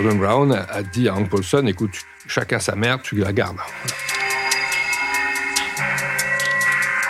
[0.00, 1.90] Gordon Brown a dit à Hank Paulson, écoute,
[2.28, 3.56] chacun sa mère, tu la gardes.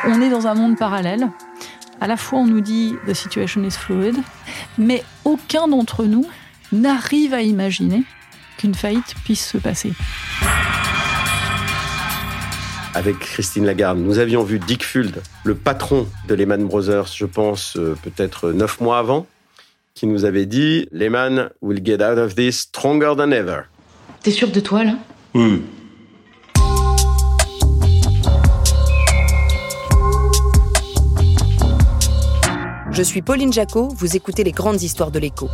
[0.07, 1.29] On est dans un monde parallèle.
[2.01, 4.17] À la fois, on nous dit the situation is fluid,
[4.79, 6.27] mais aucun d'entre nous
[6.73, 8.05] n'arrive à imaginer
[8.57, 9.93] qu'une faillite puisse se passer.
[12.95, 17.77] Avec Christine Lagarde, nous avions vu Dick Fuld, le patron de Lehman Brothers, je pense,
[17.77, 19.27] euh, peut-être neuf mois avant
[19.99, 23.63] qui nous avait dit Lehman will get out of this stronger than ever.
[24.23, 24.93] T'es sûr de toi là?
[25.35, 25.65] Oui.
[32.93, 35.49] Je suis Pauline Jacot, vous écoutez les grandes histoires de l'écho.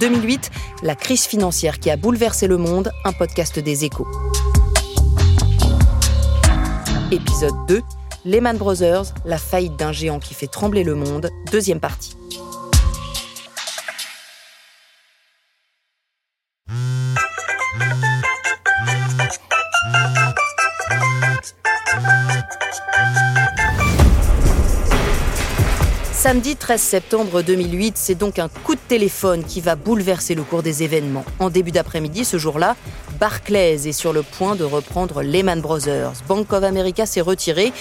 [0.00, 0.50] 2008,
[0.82, 4.06] la crise financière qui a bouleversé le monde, un podcast des échos.
[7.12, 7.82] Épisode 2,
[8.26, 12.16] Lehman Brothers, la faillite d'un géant qui fait trembler le monde, deuxième partie.
[26.12, 30.64] Samedi 13 septembre 2008, c'est donc un coup de téléphone qui va bouleverser le cours
[30.64, 31.24] des événements.
[31.38, 32.74] En début d'après-midi, ce jour-là,
[33.20, 36.14] Barclays est sur le point de reprendre Lehman Brothers.
[36.26, 37.72] Bank of America s'est retiré.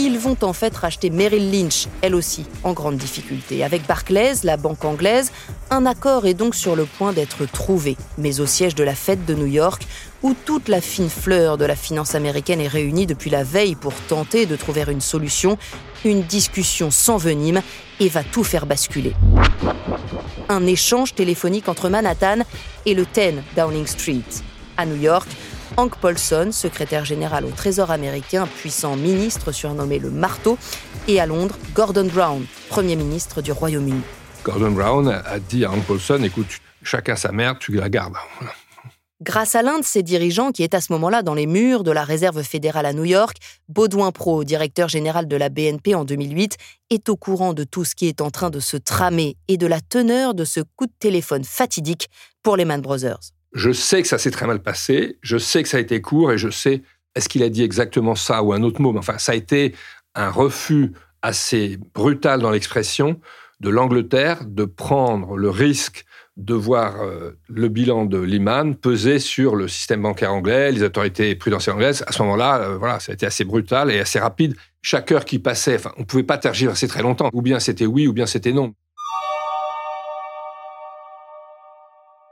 [0.00, 3.64] Ils vont en fait racheter Merrill Lynch, elle aussi, en grande difficulté.
[3.64, 5.32] Avec Barclays, la banque anglaise,
[5.70, 9.24] un accord est donc sur le point d'être trouvé, mais au siège de la Fed
[9.24, 9.84] de New York,
[10.22, 13.92] où toute la fine fleur de la finance américaine est réunie depuis la veille pour
[13.92, 15.58] tenter de trouver une solution,
[16.04, 17.60] une discussion s'envenime
[17.98, 19.14] et va tout faire basculer.
[20.48, 22.44] Un échange téléphonique entre Manhattan
[22.86, 24.22] et le 10 Downing Street.
[24.76, 25.28] À New York,
[25.76, 30.58] Hank Paulson, secrétaire général au Trésor américain, puissant ministre surnommé le marteau,
[31.06, 34.00] et à Londres, Gordon Brown, Premier ministre du Royaume-Uni.
[34.44, 38.14] Gordon Brown a dit à Hank Paulson, écoute, chacun sa mère, tu la gardes.
[39.20, 41.90] Grâce à l'un de ses dirigeants qui est à ce moment-là dans les murs de
[41.90, 43.36] la réserve fédérale à New York,
[43.68, 46.56] Baudouin Pro, directeur général de la BNP en 2008,
[46.90, 49.66] est au courant de tout ce qui est en train de se tramer et de
[49.66, 52.08] la teneur de ce coup de téléphone fatidique
[52.44, 53.32] pour les Man Brothers.
[53.58, 56.30] Je sais que ça s'est très mal passé, je sais que ça a été court
[56.30, 56.82] et je sais,
[57.16, 59.74] est-ce qu'il a dit exactement ça ou un autre mot Mais enfin, ça a été
[60.14, 60.92] un refus
[61.22, 63.18] assez brutal dans l'expression
[63.58, 66.04] de l'Angleterre de prendre le risque
[66.36, 71.34] de voir euh, le bilan de Lehman peser sur le système bancaire anglais, les autorités
[71.34, 72.04] prudentielles anglaises.
[72.06, 74.54] À ce moment-là, euh, voilà, ça a été assez brutal et assez rapide.
[74.82, 77.28] Chaque heure qui passait, on ne pouvait pas tergiverser très longtemps.
[77.32, 78.72] Ou bien c'était oui, ou bien c'était non.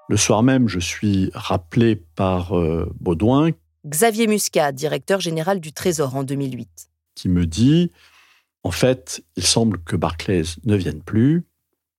[0.08, 3.50] Le soir même, je suis rappelé par euh, Baudouin.
[3.84, 6.88] Xavier Muscat, directeur général du Trésor en 2008.
[7.16, 7.90] Qui me dit,
[8.62, 11.44] en fait, il semble que Barclays ne vienne plus,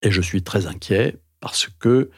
[0.01, 2.09] et je suis très inquiet parce que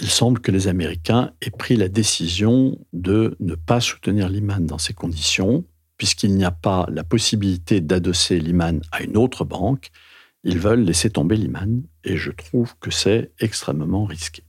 [0.00, 4.78] il semble que les Américains aient pris la décision de ne pas soutenir Lehman dans
[4.78, 5.64] ces conditions,
[5.98, 9.90] puisqu'il n'y a pas la possibilité d'adosser Lehman à une autre banque.
[10.42, 14.42] Ils veulent laisser tomber Lehman, et je trouve que c'est extrêmement risqué.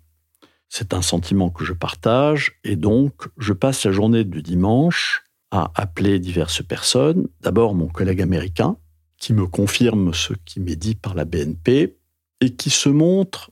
[0.78, 5.72] C'est un sentiment que je partage et donc je passe la journée du dimanche à
[5.74, 7.30] appeler diverses personnes.
[7.40, 8.76] D'abord mon collègue américain
[9.18, 11.96] qui me confirme ce qui m'est dit par la BNP
[12.42, 13.52] et qui se montre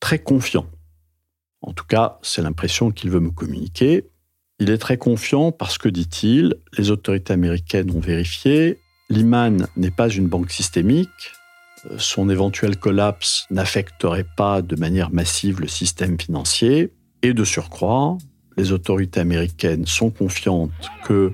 [0.00, 0.66] très confiant.
[1.60, 4.10] En tout cas, c'est l'impression qu'il veut me communiquer.
[4.58, 10.08] Il est très confiant parce que, dit-il, les autorités américaines ont vérifié, Lehman n'est pas
[10.08, 11.08] une banque systémique,
[11.98, 16.92] son éventuel collapse n'affecterait pas de manière massive le système financier.
[17.22, 18.18] Et de surcroît,
[18.56, 20.70] les autorités américaines sont confiantes
[21.04, 21.32] que,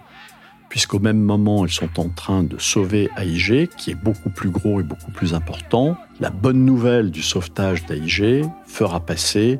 [0.68, 4.80] puisqu'au même moment elles sont en train de sauver AIG, qui est beaucoup plus gros
[4.80, 9.58] et beaucoup plus important, la bonne nouvelle du sauvetage d'AIG fera passer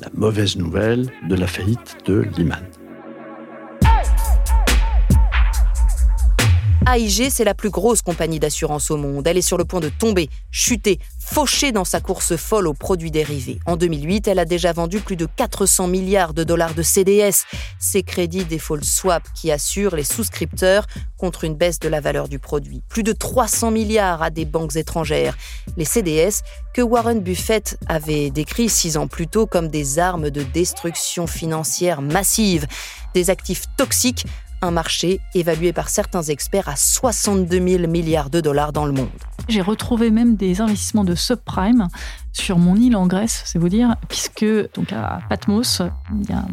[0.00, 2.64] la mauvaise nouvelle de la faillite de Lehman.
[6.86, 9.26] AIG, c'est la plus grosse compagnie d'assurance au monde.
[9.26, 13.10] Elle est sur le point de tomber, chuter, faucher dans sa course folle aux produits
[13.10, 13.60] dérivés.
[13.66, 17.44] En 2008, elle a déjà vendu plus de 400 milliards de dollars de CDS,
[17.78, 20.86] ces crédits default swap qui assurent les souscripteurs
[21.18, 22.82] contre une baisse de la valeur du produit.
[22.88, 25.36] Plus de 300 milliards à des banques étrangères.
[25.76, 26.42] Les CDS
[26.74, 32.02] que Warren Buffett avait décrits six ans plus tôt comme des armes de destruction financière
[32.02, 32.66] massive,
[33.14, 34.26] des actifs toxiques
[34.62, 39.08] un marché évalué par certains experts à 62 000 milliards de dollars dans le monde.
[39.48, 41.88] J'ai retrouvé même des investissements de subprime
[42.32, 44.44] sur mon île en Grèce, c'est vous dire, puisque
[44.74, 45.82] donc à Patmos,
[46.22, 46.46] il y a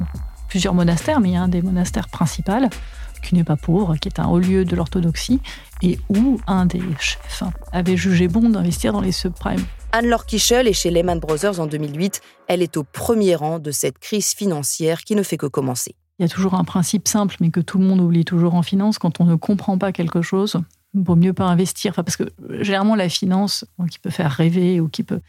[0.50, 2.52] plusieurs monastères, mais il y a un des monastères principaux
[3.22, 5.40] qui n'est pas pauvre, qui est un haut lieu de l'orthodoxie,
[5.82, 9.64] et où un des chefs avait jugé bon d'investir dans les subprimes.
[9.92, 12.22] Anne-Laure Kichel est chez Lehman Brothers en 2008.
[12.48, 15.96] Elle est au premier rang de cette crise financière qui ne fait que commencer.
[16.20, 18.62] Il y a toujours un principe simple, mais que tout le monde oublie toujours en
[18.62, 19.00] finance.
[19.00, 20.58] Quand on ne comprend pas quelque chose,
[20.94, 21.94] il vaut mieux pas investir.
[21.94, 22.26] Parce que
[22.62, 25.22] généralement, la finance, qui peut faire rêver ou qui peut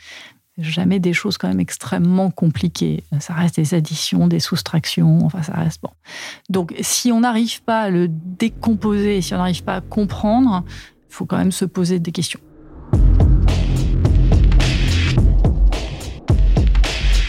[0.58, 3.04] jamais des choses quand même extrêmement compliquées.
[3.20, 5.90] Ça reste des additions, des soustractions, enfin ça reste bon.
[6.48, 10.64] Donc si on n'arrive pas à le décomposer, si on n'arrive pas à comprendre,
[11.08, 12.40] il faut quand même se poser des questions.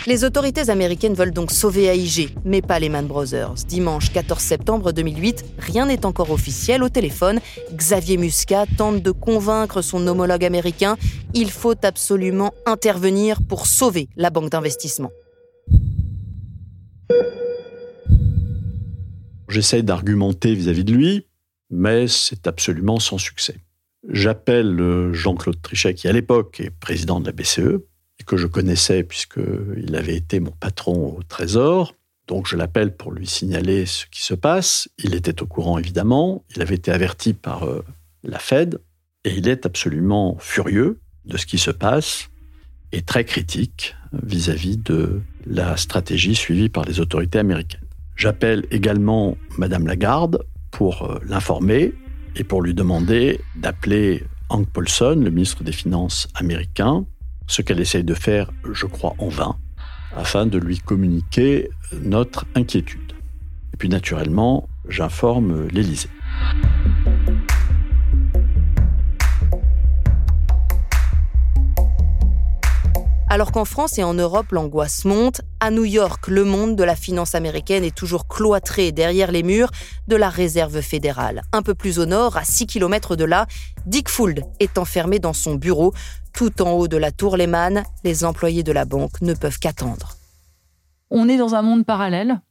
[0.07, 3.53] Les autorités américaines veulent donc sauver AIG, mais pas les Man Brothers.
[3.67, 7.39] Dimanche 14 septembre 2008, rien n'est encore officiel au téléphone.
[7.71, 10.97] Xavier Muscat tente de convaincre son homologue américain.
[11.35, 15.11] Il faut absolument intervenir pour sauver la banque d'investissement.
[19.49, 21.27] J'essaie d'argumenter vis-à-vis de lui,
[21.69, 23.57] mais c'est absolument sans succès.
[24.09, 27.83] J'appelle euh, Jean-Claude Trichet, qui à l'époque est président de la BCE,
[28.23, 31.95] que je connaissais puisqu'il avait été mon patron au Trésor.
[32.27, 34.89] Donc je l'appelle pour lui signaler ce qui se passe.
[34.97, 37.83] Il était au courant évidemment, il avait été averti par euh,
[38.23, 38.79] la Fed
[39.25, 42.29] et il est absolument furieux de ce qui se passe
[42.91, 47.81] et très critique vis-à-vis de la stratégie suivie par les autorités américaines.
[48.15, 51.93] J'appelle également Madame Lagarde pour euh, l'informer
[52.35, 57.05] et pour lui demander d'appeler Hank Paulson, le ministre des Finances américain,
[57.51, 59.57] ce qu'elle essaye de faire, je crois, en vain,
[60.15, 61.69] afin de lui communiquer
[62.01, 63.11] notre inquiétude.
[63.73, 66.09] Et puis naturellement, j'informe l'Élysée.
[73.29, 76.95] Alors qu'en France et en Europe, l'angoisse monte, à New York, le monde de la
[76.95, 79.69] finance américaine est toujours cloîtré derrière les murs
[80.07, 81.43] de la réserve fédérale.
[81.53, 83.45] Un peu plus au nord, à 6 km de là,
[83.85, 85.93] Dick Fuld est enfermé dans son bureau.
[86.33, 90.17] Tout en haut de la tour Lehman, les employés de la banque ne peuvent qu'attendre.
[91.11, 92.41] On est dans un monde parallèle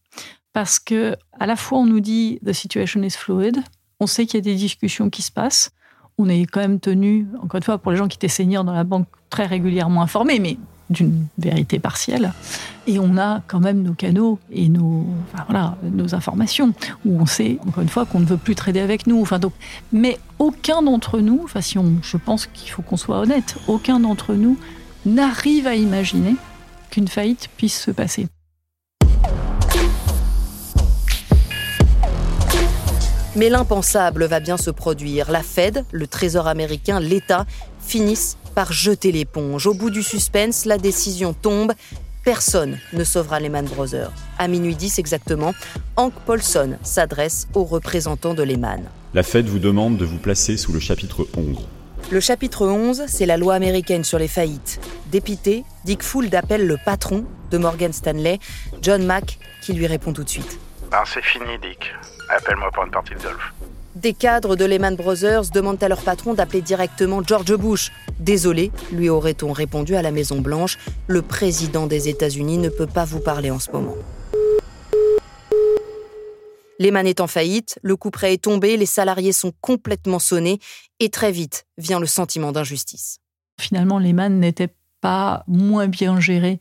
[0.52, 3.56] parce que à la fois on nous dit the situation is fluid,
[3.98, 5.72] on sait qu'il y a des discussions qui se passent,
[6.16, 8.72] on est quand même tenu, encore une fois, pour les gens qui étaient seniors dans
[8.72, 10.58] la banque, très régulièrement informés, mais
[10.90, 12.32] d'une vérité partielle.
[12.86, 15.06] Et on a quand même nos canaux et nos,
[15.46, 19.06] voilà, nos informations, où on sait, encore une fois, qu'on ne veut plus trader avec
[19.06, 19.22] nous.
[19.22, 19.52] Enfin, donc,
[19.92, 24.00] mais aucun d'entre nous, enfin, si on, je pense qu'il faut qu'on soit honnête, aucun
[24.00, 24.58] d'entre nous
[25.06, 26.36] n'arrive à imaginer
[26.90, 28.26] qu'une faillite puisse se passer.
[33.36, 35.30] Mais l'impensable va bien se produire.
[35.30, 37.46] La Fed, le Trésor américain, l'État
[37.80, 39.66] finissent par jeter l'éponge.
[39.66, 41.72] Au bout du suspense, la décision tombe.
[42.24, 44.12] Personne ne sauvera Lehman Brothers.
[44.38, 45.54] À minuit 10 exactement,
[45.96, 48.84] Hank Paulson s'adresse aux représentants de Lehman.
[49.14, 51.66] La Fed vous demande de vous placer sous le chapitre 11.
[52.10, 54.80] Le chapitre 11, c'est la loi américaine sur les faillites.
[55.10, 58.38] Dépité, Dick Fuld appelle le patron de Morgan Stanley,
[58.82, 60.58] John Mack, qui lui répond tout de suite.
[60.92, 61.92] Ah, c'est fini, Dick.
[62.28, 63.52] Appelle-moi pour une partie de golf.
[64.00, 67.92] Des cadres de Lehman Brothers demandent à leur patron d'appeler directement George Bush.
[68.18, 73.20] Désolé, lui aurait-on répondu à la Maison-Blanche, le président des États-Unis ne peut pas vous
[73.20, 73.96] parler en ce moment.
[76.78, 80.60] Lehman est en faillite, le coup près est tombé, les salariés sont complètement sonnés
[80.98, 83.18] et très vite vient le sentiment d'injustice.
[83.60, 86.58] Finalement, Lehman n'était pas moins bien géré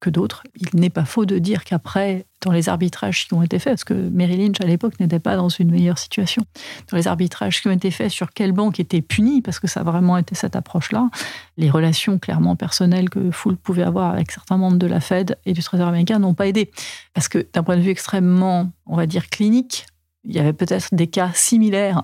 [0.00, 0.42] que d'autres.
[0.56, 3.84] Il n'est pas faux de dire qu'après, dans les arbitrages qui ont été faits, parce
[3.84, 6.42] que Mary Lynch à l'époque n'était pas dans une meilleure situation,
[6.90, 9.80] dans les arbitrages qui ont été faits sur quelle banque était punie, parce que ça
[9.80, 11.10] a vraiment été cette approche-là,
[11.56, 15.52] les relations clairement personnelles que Foul pouvait avoir avec certains membres de la Fed et
[15.52, 16.70] du Trésor américain n'ont pas aidé.
[17.12, 19.86] Parce que d'un point de vue extrêmement, on va dire, clinique,
[20.24, 22.02] il y avait peut-être des cas similaires.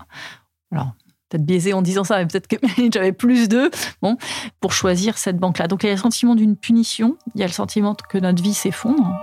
[0.71, 0.93] Alors,
[1.29, 2.57] peut-être biaisé en disant ça, mais peut-être que
[2.93, 3.71] j'avais plus d'eux,
[4.03, 4.17] bon,
[4.61, 5.67] pour choisir cette banque-là.
[5.67, 8.43] Donc il y a le sentiment d'une punition, il y a le sentiment que notre
[8.43, 9.15] vie s'effondre.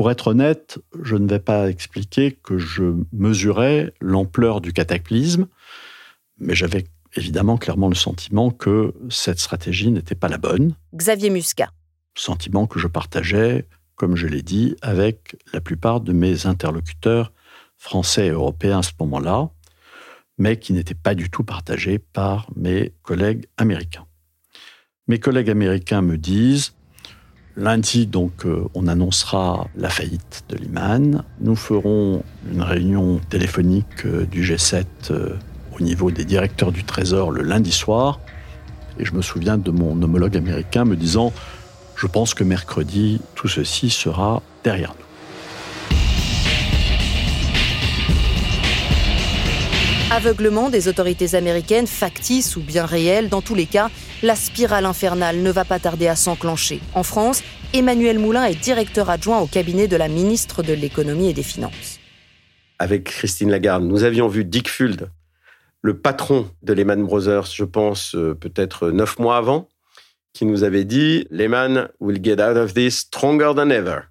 [0.00, 5.46] Pour être honnête, je ne vais pas expliquer que je mesurais l'ampleur du cataclysme,
[6.38, 10.74] mais j'avais évidemment clairement le sentiment que cette stratégie n'était pas la bonne.
[10.94, 11.68] Xavier Muscat.
[12.14, 17.30] Sentiment que je partageais, comme je l'ai dit, avec la plupart de mes interlocuteurs
[17.76, 19.50] français et européens à ce moment-là,
[20.38, 24.06] mais qui n'était pas du tout partagé par mes collègues américains.
[25.08, 26.72] Mes collègues américains me disent
[27.60, 31.24] Lundi, donc, euh, on annoncera la faillite de Lehman.
[31.42, 35.36] Nous ferons une réunion téléphonique euh, du G7 euh,
[35.78, 38.18] au niveau des directeurs du Trésor le lundi soir.
[38.98, 41.34] Et je me souviens de mon homologue américain me disant
[41.96, 45.09] Je pense que mercredi, tout ceci sera derrière nous.
[50.12, 53.90] Aveuglement des autorités américaines, factices ou bien réelles, dans tous les cas,
[54.24, 56.80] la spirale infernale ne va pas tarder à s'enclencher.
[56.94, 61.32] En France, Emmanuel Moulin est directeur adjoint au cabinet de la ministre de l'économie et
[61.32, 62.00] des finances.
[62.80, 65.10] Avec Christine Lagarde, nous avions vu Dick Fuld,
[65.80, 69.68] le patron de Lehman Brothers, je pense euh, peut-être neuf mois avant,
[70.32, 74.09] qui nous avait dit Lehman will get out of this stronger than ever.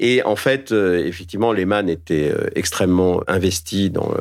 [0.00, 4.12] Et en fait, euh, effectivement, Lehman était euh, extrêmement investi dans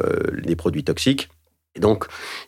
[0.43, 1.29] les produits toxiques.
[1.75, 2.05] Et donc,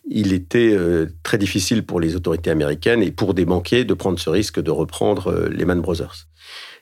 [0.10, 0.76] il était
[1.24, 4.72] très difficile pour les autorités américaines et pour des banquiers de prendre ce risque de
[4.72, 6.28] reprendre Lehman Brothers.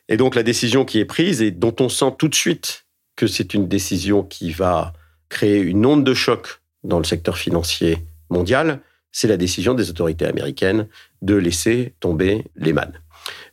[0.08, 2.86] Et donc, la décision qui est prise et dont on sent tout de suite
[3.18, 4.94] que c'est une décision qui va
[5.28, 7.98] créer une onde de choc dans le secteur financier
[8.30, 8.80] mondial,
[9.12, 10.88] c'est la décision des autorités américaines
[11.22, 12.94] de laisser tomber Lehman.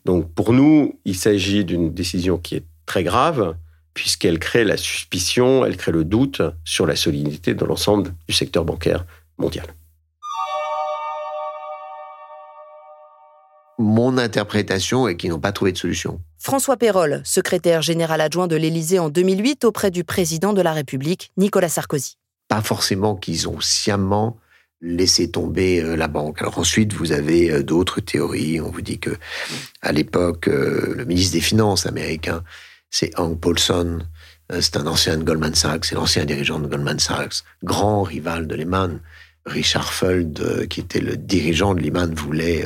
[0.05, 3.57] Donc pour nous, il s'agit d'une décision qui est très grave,
[3.95, 8.65] puisqu'elle crée la suspicion, elle crée le doute sur la solidité de l'ensemble du secteur
[8.65, 9.05] bancaire
[9.39, 9.67] mondial.
[13.79, 16.21] Mon interprétation est qu'ils n'ont pas trouvé de solution.
[16.39, 21.31] François Perrol, secrétaire général adjoint de l'Élysée en 2008 auprès du président de la République,
[21.37, 22.17] Nicolas Sarkozy
[22.49, 24.39] pas forcément qu'ils ont sciemment
[24.81, 26.41] laissé tomber euh, la banque.
[26.43, 28.61] Alors ensuite, vous avez euh, d'autres théories.
[28.61, 29.17] On vous dit que
[29.83, 32.45] à l'époque, euh, le ministre des Finances américain,
[32.91, 34.01] c'est Hank Paulson.
[34.61, 38.55] C'est un ancien de Goldman Sachs, c'est l'ancien dirigeant de Goldman Sachs, grand rival de
[38.55, 39.01] Lehman.
[39.45, 42.65] Richard Fuld, qui était le dirigeant de Lehman, voulait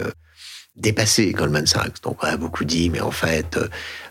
[0.77, 2.03] dépasser Goldman Sachs.
[2.03, 3.59] Donc on a beaucoup dit, mais en fait,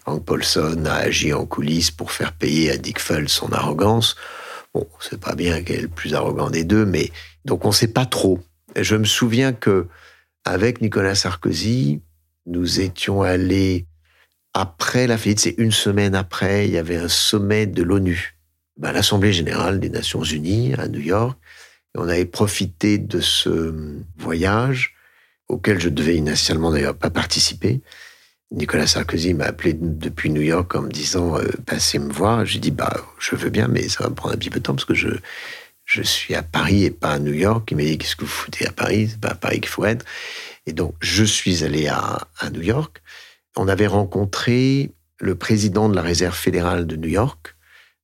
[0.07, 4.15] Hank Paulson a agi en coulisses pour faire payer à Dick Fuld son arrogance.
[4.73, 7.11] Bon, c'est pas bien quel est le plus arrogant des deux, mais
[7.45, 8.39] donc on sait pas trop.
[8.75, 9.87] Je me souviens que
[10.45, 12.01] avec Nicolas Sarkozy,
[12.45, 13.85] nous étions allés
[14.53, 18.35] après la faillite, c'est une semaine après, il y avait un sommet de l'ONU,
[18.77, 21.37] ben, l'Assemblée générale des Nations Unies à New York.
[21.95, 23.73] On avait profité de ce
[24.17, 24.95] voyage
[25.47, 27.81] auquel je devais initialement d'ailleurs pas participer
[28.51, 32.45] Nicolas Sarkozy m'a appelé depuis New York en me disant euh, passez me voir.
[32.45, 34.63] J'ai dit bah je veux bien, mais ça va me prendre un petit peu de
[34.63, 35.09] temps parce que je
[35.85, 37.69] je suis à Paris et pas à New York.
[37.71, 39.09] Il m'a dit qu'est-ce que vous foutez à Paris?
[39.11, 40.05] C'est pas à Paris qu'il faut être.
[40.65, 43.01] Et donc je suis allé à New York.
[43.57, 47.55] On avait rencontré le président de la Réserve fédérale de New York,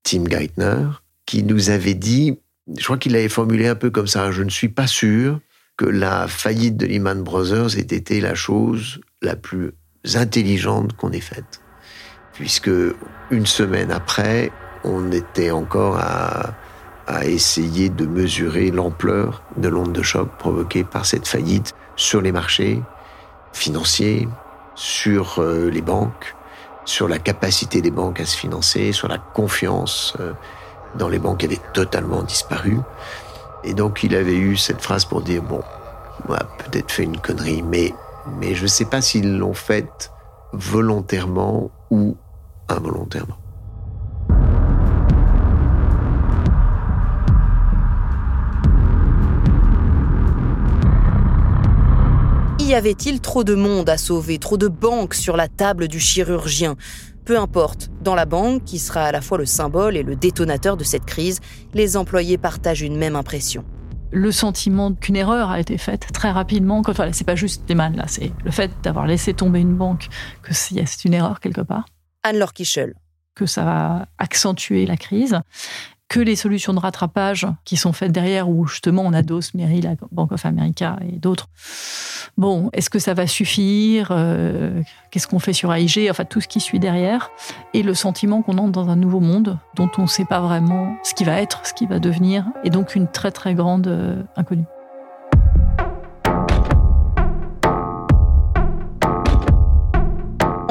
[0.03, 0.87] Tim Geithner,
[1.25, 2.39] qui nous avait dit,
[2.77, 5.39] je crois qu'il l'avait formulé un peu comme ça, je ne suis pas sûr
[5.77, 9.73] que la faillite de Lehman Brothers ait été la chose la plus
[10.15, 11.61] intelligentes qu'on ait faites.
[12.33, 12.71] Puisque
[13.31, 14.51] une semaine après,
[14.83, 16.53] on était encore à,
[17.07, 22.31] à essayer de mesurer l'ampleur de l'onde de choc provoquée par cette faillite sur les
[22.31, 22.81] marchés
[23.53, 24.27] financiers,
[24.75, 26.35] sur euh, les banques,
[26.85, 30.33] sur la capacité des banques à se financer, sur la confiance euh,
[30.95, 32.79] dans les banques avait totalement disparu.
[33.63, 35.61] Et donc il avait eu cette phrase pour dire, bon,
[36.27, 37.93] on a peut-être fait une connerie, mais
[38.39, 40.11] mais je ne sais pas s'ils l'ont fait
[40.51, 42.17] volontairement ou
[42.69, 43.37] involontairement.
[52.75, 56.75] Y avait-il trop de monde à sauver, trop de banques sur la table du chirurgien?
[57.23, 60.75] Peu importe, dans la banque, qui sera à la fois le symbole et le détonateur
[60.75, 61.39] de cette crise,
[61.73, 63.63] les employés partagent une même impression
[64.11, 66.81] le sentiment qu'une erreur a été faite très rapidement.
[66.81, 69.75] Quand voilà, c'est pas juste des man là, c'est le fait d'avoir laissé tomber une
[69.75, 70.07] banque
[70.41, 71.85] que c'est une erreur quelque part.
[72.23, 72.93] Anne-Laure Kichel.
[73.35, 75.39] Que ça va accentuer la crise
[76.07, 79.95] que les solutions de rattrapage qui sont faites derrière, où justement on adosse Merrill, la
[80.11, 81.49] Bank of America et d'autres.
[82.37, 86.47] Bon, est-ce que ça va suffire euh, Qu'est-ce qu'on fait sur AIG Enfin, tout ce
[86.47, 87.31] qui suit derrière.
[87.73, 90.97] Et le sentiment qu'on entre dans un nouveau monde dont on ne sait pas vraiment
[91.03, 94.21] ce qui va être, ce qui va devenir, et donc une très très grande euh,
[94.35, 94.65] inconnue.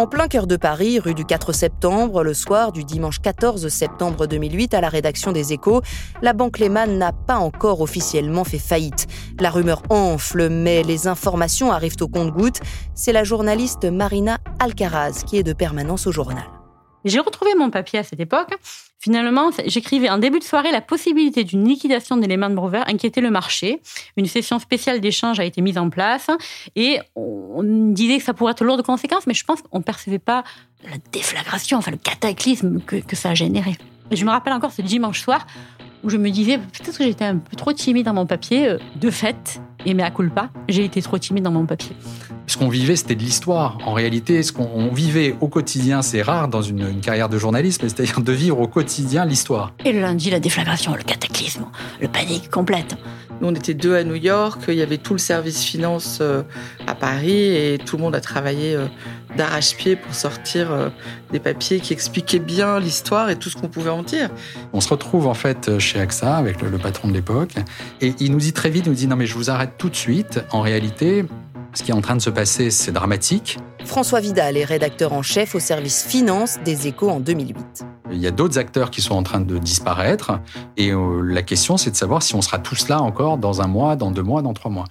[0.04, 4.26] En plein cœur de Paris, rue du 4 septembre, le soir du dimanche 14 septembre
[4.26, 5.80] 2008, à la rédaction des Échos,
[6.20, 9.06] la banque Lehman n'a pas encore officiellement fait faillite.
[9.40, 12.60] La rumeur enfle, mais les informations arrivent au compte-gouttes.
[12.94, 16.44] C'est la journaliste Marina Alcaraz qui est de permanence au journal.
[17.06, 18.58] J'ai retrouvé mon papier à cette époque.
[19.04, 23.30] Finalement, j'écrivais en début de soirée la possibilité d'une liquidation des Lehman Brothers inquiétait le
[23.30, 23.82] marché.
[24.16, 26.30] Une session spéciale d'échange a été mise en place
[26.74, 29.82] et on disait que ça pourrait être lourd de conséquences, mais je pense qu'on ne
[29.82, 30.42] percevait pas
[30.84, 33.76] la déflagration, enfin le cataclysme que, que ça a généré.
[34.10, 35.46] Je me rappelle encore ce dimanche soir
[36.04, 38.68] où je me disais peut-être que j'étais un peu trop timide dans mon papier.
[38.68, 41.96] Euh, de fait, et mais à culpa, j'ai été trop timide dans mon papier.
[42.46, 43.78] Ce qu'on vivait, c'était de l'histoire.
[43.86, 48.20] En réalité, ce qu'on vivait au quotidien, c'est rare dans une, carrière de journalisme, c'est-à-dire
[48.20, 49.72] de vivre au quotidien l'histoire.
[49.84, 51.64] Et le lundi, la déflagration, le cataclysme,
[52.00, 52.96] le panique complète.
[53.40, 56.42] Nous, on était deux à New York, il y avait tout le service finance euh,
[56.86, 58.86] à Paris et tout le monde a travaillé euh,
[59.36, 60.88] d'arrache-pied pour sortir euh,
[61.32, 64.30] des papiers qui expliquaient bien l'histoire et tout ce qu'on pouvait en dire.
[64.72, 67.54] On se retrouve en fait chez AXA avec le, le patron de l'époque
[68.00, 69.90] et il nous dit très vite, il nous dit non mais je vous arrête tout
[69.90, 70.40] de suite.
[70.50, 71.24] En réalité,
[71.74, 73.58] ce qui est en train de se passer, c'est dramatique.
[73.84, 77.84] François Vidal est rédacteur en chef au service finance des échos en 2008.
[78.14, 80.40] Il y a d'autres acteurs qui sont en train de disparaître.
[80.76, 83.66] Et euh, la question, c'est de savoir si on sera tous là encore dans un
[83.66, 84.86] mois, dans deux mois, dans trois mois.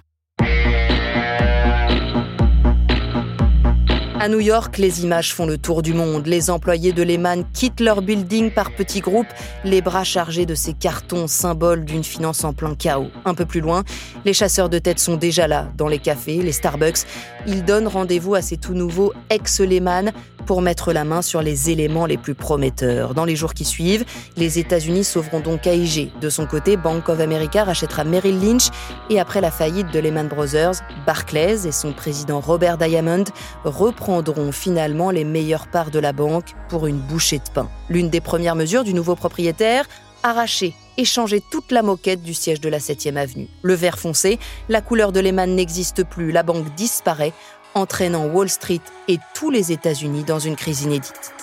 [4.24, 6.26] À New York, les images font le tour du monde.
[6.26, 9.26] Les employés de Lehman quittent leur building par petits groupes,
[9.64, 13.08] les bras chargés de ces cartons symboles d'une finance en plein chaos.
[13.26, 13.84] Un peu plus loin,
[14.24, 17.00] les chasseurs de tête sont déjà là, dans les cafés, les Starbucks.
[17.46, 20.12] Ils donnent rendez-vous à ces tout nouveaux ex-Lehman
[20.44, 23.14] pour mettre la main sur les éléments les plus prometteurs.
[23.14, 24.04] Dans les jours qui suivent,
[24.36, 26.12] les États-Unis sauveront donc AIG.
[26.20, 28.68] De son côté, Bank of America rachètera Merrill Lynch
[29.10, 30.74] et après la faillite de Lehman Brothers,
[31.06, 33.24] Barclays et son président Robert Diamond
[33.64, 37.68] reprendront finalement les meilleures parts de la banque pour une bouchée de pain.
[37.88, 39.86] L'une des premières mesures du nouveau propriétaire
[40.24, 43.48] arracher et changer toute la moquette du siège de la 7e avenue.
[43.62, 47.32] Le vert foncé, la couleur de Lehman n'existe plus, la banque disparaît
[47.74, 51.34] entraînant Wall Street et tous les États-Unis dans une crise inédite.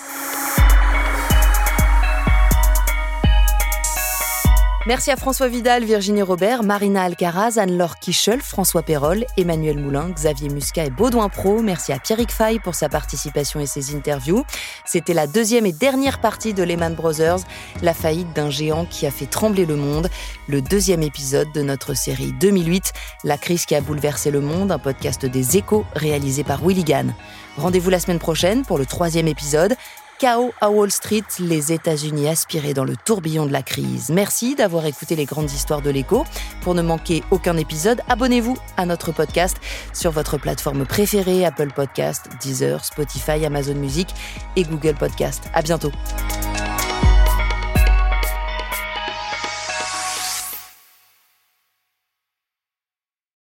[4.84, 10.48] Merci à François Vidal, Virginie Robert, Marina Alcaraz, Anne-Laure Kichel, François Perrol, Emmanuel Moulin, Xavier
[10.48, 11.62] Muscat et Baudouin Pro.
[11.62, 14.44] Merci à Pierrick Fay pour sa participation et ses interviews.
[14.84, 17.38] C'était la deuxième et dernière partie de Lehman Brothers,
[17.80, 20.08] la faillite d'un géant qui a fait trembler le monde.
[20.48, 22.92] Le deuxième épisode de notre série 2008,
[23.22, 27.14] La crise qui a bouleversé le monde, un podcast des échos réalisé par Willy Gann.
[27.56, 29.76] Rendez-vous la semaine prochaine pour le troisième épisode.
[30.18, 34.10] Chaos à Wall Street, les États-Unis aspirés dans le tourbillon de la crise.
[34.10, 36.24] Merci d'avoir écouté les grandes histoires de l'écho.
[36.62, 39.56] Pour ne manquer aucun épisode, abonnez-vous à notre podcast
[39.92, 44.08] sur votre plateforme préférée Apple Podcast, Deezer, Spotify, Amazon Music
[44.56, 45.44] et Google Podcast.
[45.54, 45.92] À bientôt.